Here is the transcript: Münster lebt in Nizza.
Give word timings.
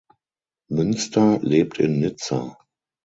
Münster 0.69 1.37
lebt 1.43 1.77
in 1.77 1.99
Nizza. 1.99 2.57